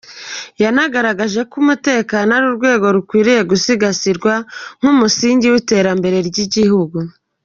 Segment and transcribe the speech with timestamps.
[0.63, 4.33] Yanagaragaje ko umutekano ari urwego rukwiye gusigasirwa
[4.79, 6.97] nk’umusingi w’iterambere ry’igihugu.